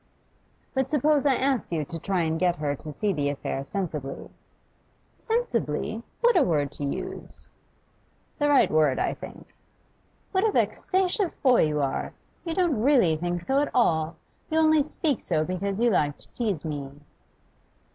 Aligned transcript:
'But 0.73 0.89
suppose 0.89 1.27
I 1.27 1.35
ask 1.35 1.71
you 1.71 1.85
to 1.85 1.99
try 1.99 2.23
and 2.23 2.39
get 2.39 2.55
her 2.55 2.75
to 2.75 2.91
see 2.91 3.13
the 3.13 3.29
affair 3.29 3.63
sensibly?' 3.63 4.31
'Sensibly? 5.19 6.01
What 6.21 6.35
a 6.35 6.41
word 6.41 6.71
to 6.71 6.83
use!' 6.83 7.47
'The 8.39 8.49
right 8.49 8.71
word, 8.71 8.97
I 8.97 9.13
think.' 9.13 9.53
'What 10.31 10.43
a 10.43 10.51
vexatious 10.51 11.35
boy 11.35 11.65
you 11.67 11.83
are! 11.83 12.13
You 12.45 12.55
don't 12.55 12.81
really 12.81 13.15
think 13.15 13.41
so 13.41 13.59
at 13.59 13.69
all. 13.75 14.15
You 14.49 14.57
only 14.57 14.81
speak 14.81 15.21
so 15.21 15.43
because 15.45 15.79
you 15.79 15.91
like 15.91 16.17
to 16.17 16.27
tease 16.29 16.65
me. 16.65 16.91